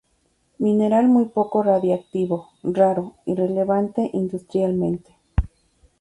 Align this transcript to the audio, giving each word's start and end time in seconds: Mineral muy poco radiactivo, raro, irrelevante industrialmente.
Mineral 0.57 1.07
muy 1.09 1.25
poco 1.25 1.61
radiactivo, 1.61 2.49
raro, 2.63 3.17
irrelevante 3.27 4.09
industrialmente. 4.13 5.15